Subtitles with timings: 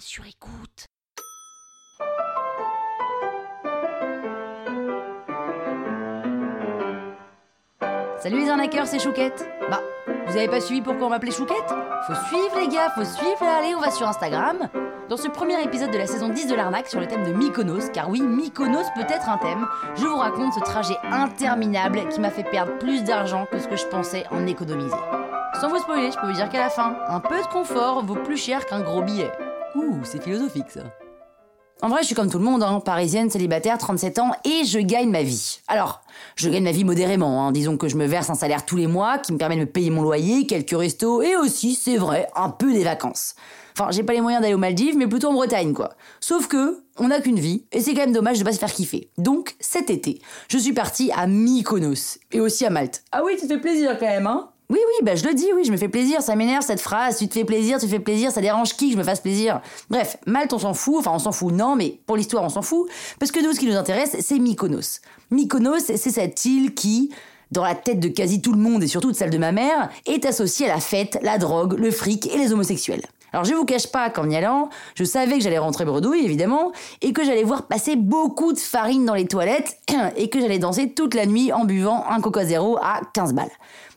[0.00, 0.86] sur écoute.
[8.20, 9.48] Salut les arnaqueurs, c'est Chouquette.
[9.70, 9.80] Bah,
[10.26, 11.72] vous avez pas suivi pourquoi on m'appelait Chouquette?
[12.06, 14.68] Faut suivre les gars, faut suivre, allez, on va sur Instagram.
[15.08, 17.90] Dans ce premier épisode de la saison 10 de l'arnaque sur le thème de Mykonos,
[17.92, 19.66] car oui, Mykonos peut être un thème,
[19.96, 23.76] je vous raconte ce trajet interminable qui m'a fait perdre plus d'argent que ce que
[23.76, 24.96] je pensais en économiser.
[25.60, 28.16] Sans vous spoiler, je peux vous dire qu'à la fin, un peu de confort vaut
[28.16, 29.32] plus cher qu'un gros billet.
[29.74, 30.82] Ouh, c'est philosophique ça.
[31.80, 34.80] En vrai, je suis comme tout le monde, hein, parisienne, célibataire, 37 ans, et je
[34.80, 35.60] gagne ma vie.
[35.68, 36.00] Alors,
[36.34, 37.52] je gagne ma vie modérément, hein.
[37.52, 39.66] disons que je me verse un salaire tous les mois qui me permet de me
[39.66, 43.36] payer mon loyer, quelques restos, et aussi, c'est vrai, un peu des vacances.
[43.78, 45.90] Enfin, j'ai pas les moyens d'aller aux Maldives, mais plutôt en Bretagne, quoi.
[46.18, 48.72] Sauf que, on n'a qu'une vie, et c'est quand même dommage de pas se faire
[48.72, 49.12] kiffer.
[49.16, 53.04] Donc, cet été, je suis partie à Mykonos, et aussi à Malte.
[53.12, 55.64] Ah oui, tu fais plaisir quand même, hein oui, oui, bah je le dis, oui,
[55.64, 58.00] je me fais plaisir, ça m'énerve cette phrase, tu te fais plaisir, tu te fais
[58.00, 59.62] plaisir, ça dérange qui que je me fasse plaisir?
[59.88, 62.60] Bref, Malte on s'en fout, enfin on s'en fout, non, mais pour l'histoire on s'en
[62.60, 62.86] fout,
[63.18, 65.00] parce que nous ce qui nous intéresse c'est Mykonos.
[65.30, 67.10] Mykonos, c'est cette île qui,
[67.50, 69.88] dans la tête de quasi tout le monde et surtout de celle de ma mère,
[70.04, 73.06] est associée à la fête, la drogue, le fric et les homosexuels.
[73.32, 76.72] Alors je vous cache pas qu'en y allant, je savais que j'allais rentrer bredouille évidemment,
[77.00, 79.78] et que j'allais voir passer beaucoup de farine dans les toilettes,
[80.16, 83.50] et que j'allais danser toute la nuit en buvant un coca zéro à 15 balles.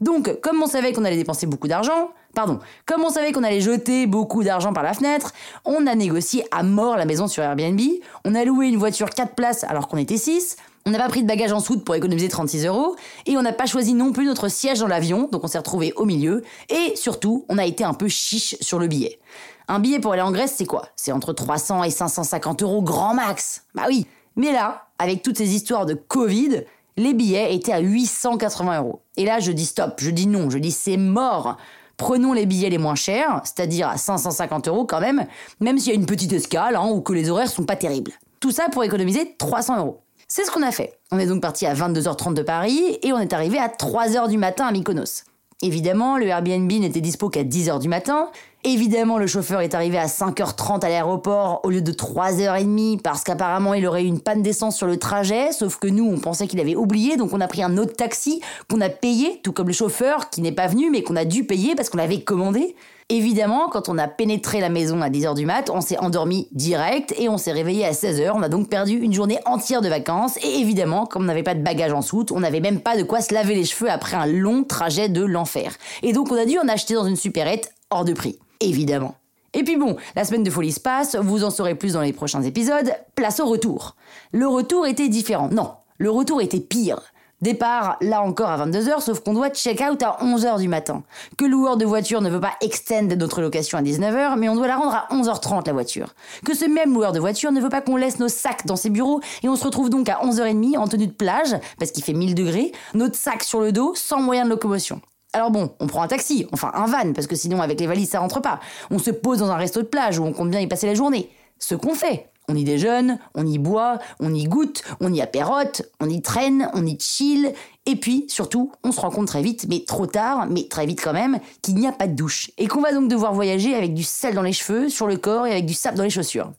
[0.00, 3.60] Donc, comme on savait qu'on allait dépenser beaucoup d'argent, pardon, comme on savait qu'on allait
[3.60, 5.32] jeter beaucoup d'argent par la fenêtre,
[5.64, 7.80] on a négocié à mort la maison sur Airbnb,
[8.24, 11.22] on a loué une voiture 4 places alors qu'on était 6, on n'a pas pris
[11.22, 14.24] de bagages en soute pour économiser 36 euros, et on n'a pas choisi non plus
[14.24, 17.82] notre siège dans l'avion, donc on s'est retrouvé au milieu, et surtout, on a été
[17.82, 19.18] un peu chiche sur le billet.
[19.66, 20.88] Un billet pour aller en Grèce, c'est quoi?
[20.96, 23.64] C'est entre 300 et 550 euros grand max.
[23.74, 24.06] Bah oui.
[24.34, 26.62] Mais là, avec toutes ces histoires de Covid,
[26.98, 29.02] les billets étaient à 880 euros.
[29.16, 31.56] Et là, je dis stop, je dis non, je dis c'est mort.
[31.96, 35.26] Prenons les billets les moins chers, c'est-à-dire à 550 euros quand même,
[35.60, 38.12] même s'il y a une petite escale hein, ou que les horaires sont pas terribles.
[38.40, 40.00] Tout ça pour économiser 300 euros.
[40.28, 40.98] C'est ce qu'on a fait.
[41.10, 44.36] On est donc parti à 22h30 de Paris et on est arrivé à 3h du
[44.36, 45.24] matin à Mykonos.
[45.62, 48.28] Évidemment, le Airbnb n'était dispo qu'à 10h du matin.
[48.64, 53.72] Évidemment, le chauffeur est arrivé à 5h30 à l'aéroport au lieu de 3h30 parce qu'apparemment
[53.72, 56.58] il aurait eu une panne d'essence sur le trajet, sauf que nous on pensait qu'il
[56.58, 59.72] avait oublié, donc on a pris un autre taxi qu'on a payé, tout comme le
[59.72, 62.74] chauffeur qui n'est pas venu mais qu'on a dû payer parce qu'on l'avait commandé.
[63.10, 67.14] Évidemment, quand on a pénétré la maison à 10h du mat, on s'est endormi direct
[67.16, 68.32] et on s'est réveillé à 16h.
[68.34, 70.36] On a donc perdu une journée entière de vacances.
[70.44, 73.04] Et évidemment, comme on n'avait pas de bagages en soute, on n'avait même pas de
[73.04, 75.72] quoi se laver les cheveux après un long trajet de l'enfer.
[76.02, 78.38] Et donc on a dû en acheter dans une supérette hors de prix.
[78.60, 79.14] Évidemment.
[79.54, 82.12] Et puis bon, la semaine de folie se passe, vous en saurez plus dans les
[82.12, 82.92] prochains épisodes.
[83.14, 83.96] Place au retour.
[84.32, 85.48] Le retour était différent.
[85.50, 87.00] Non, le retour était pire.
[87.40, 91.04] Départ, là encore à 22h, sauf qu'on doit check-out à 11h du matin.
[91.36, 94.66] Que loueur de voiture ne veut pas extend notre location à 19h, mais on doit
[94.66, 96.14] la rendre à 11h30 la voiture.
[96.44, 98.90] Que ce même loueur de voiture ne veut pas qu'on laisse nos sacs dans ses
[98.90, 102.12] bureaux, et on se retrouve donc à 11h30 en tenue de plage, parce qu'il fait
[102.12, 105.00] 1000 degrés, notre sac sur le dos, sans moyen de locomotion.
[105.38, 108.10] Alors bon, on prend un taxi, enfin un van, parce que sinon avec les valises
[108.10, 108.58] ça rentre pas.
[108.90, 110.94] On se pose dans un resto de plage où on compte bien y passer la
[110.94, 111.30] journée.
[111.60, 112.26] Ce qu'on fait.
[112.48, 116.68] On y déjeune, on y boit, on y goûte, on y apérote, on y traîne,
[116.74, 117.52] on y chill,
[117.86, 121.00] et puis surtout, on se rend compte très vite, mais trop tard, mais très vite
[121.00, 123.94] quand même, qu'il n'y a pas de douche, et qu'on va donc devoir voyager avec
[123.94, 126.50] du sel dans les cheveux, sur le corps et avec du sable dans les chaussures.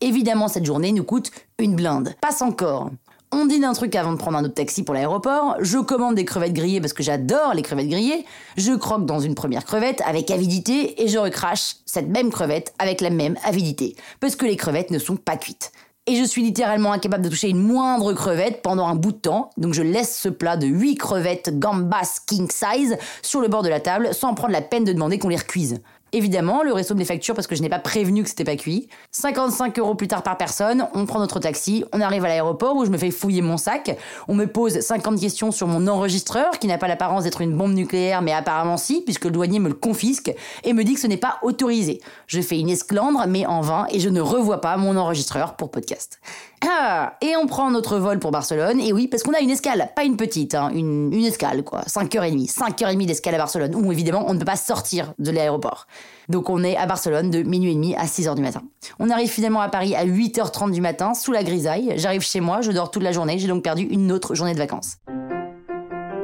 [0.00, 2.14] Évidemment, cette journée nous coûte une blinde.
[2.20, 2.90] Passe encore.
[3.30, 6.24] On dîne un truc avant de prendre un autre taxi pour l'aéroport, je commande des
[6.24, 8.24] crevettes grillées parce que j'adore les crevettes grillées,
[8.56, 13.02] je croque dans une première crevette avec avidité et je recrache cette même crevette avec
[13.02, 15.72] la même avidité, parce que les crevettes ne sont pas cuites.
[16.06, 19.50] Et je suis littéralement incapable de toucher une moindre crevette pendant un bout de temps,
[19.58, 23.68] donc je laisse ce plat de 8 crevettes gambas king size sur le bord de
[23.68, 25.82] la table sans prendre la peine de demander qu'on les recuise.
[26.12, 28.56] Évidemment, le resto me les facture parce que je n'ai pas prévenu que c'était pas
[28.56, 28.88] cuit.
[29.10, 32.84] 55 euros plus tard par personne, on prend notre taxi, on arrive à l'aéroport où
[32.84, 33.96] je me fais fouiller mon sac.
[34.26, 37.74] On me pose 50 questions sur mon enregistreur qui n'a pas l'apparence d'être une bombe
[37.74, 40.32] nucléaire mais apparemment si puisque le douanier me le confisque
[40.64, 42.00] et me dit que ce n'est pas autorisé.
[42.26, 45.70] Je fais une esclandre mais en vain et je ne revois pas mon enregistreur pour
[45.70, 46.20] podcast.
[46.66, 49.90] Ah, et on prend notre vol pour Barcelone, et oui, parce qu'on a une escale,
[49.94, 54.24] pas une petite, hein, une, une escale quoi, 5h30, 5h30 d'escale à Barcelone, où évidemment
[54.26, 55.86] on ne peut pas sortir de l'aéroport.
[56.28, 58.62] Donc on est à Barcelone de minuit et demi à 6h du matin.
[58.98, 62.60] On arrive finalement à Paris à 8h30 du matin, sous la grisaille, j'arrive chez moi,
[62.60, 64.98] je dors toute la journée, j'ai donc perdu une autre journée de vacances.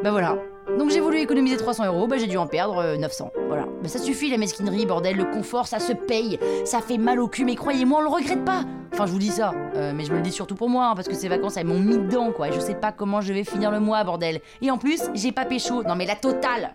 [0.03, 0.37] Bah voilà,
[0.79, 3.31] donc j'ai voulu économiser 300 euros, bah j'ai dû en perdre 900.
[3.47, 3.67] Voilà.
[3.83, 6.39] Mais ça suffit la mesquinerie, bordel, le confort, ça se paye.
[6.65, 8.65] Ça fait mal au cul, mais croyez-moi, on le regrette pas.
[8.93, 10.95] Enfin, je vous dis ça, euh, mais je me le dis surtout pour moi, hein,
[10.95, 12.49] parce que ces vacances, elles m'ont mis dedans, quoi.
[12.49, 14.41] Et je sais pas comment je vais finir le mois, bordel.
[14.63, 15.83] Et en plus, j'ai pas pécho.
[15.85, 16.75] Non mais la totale